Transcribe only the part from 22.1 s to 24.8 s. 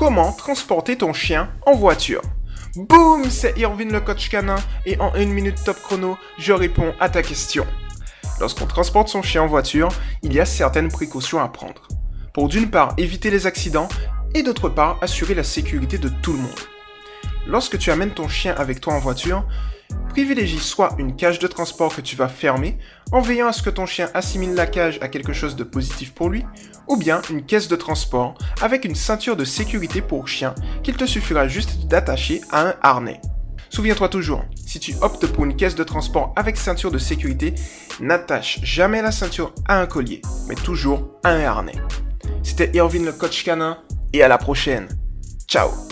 vas fermer en veillant à ce que ton chien assimile la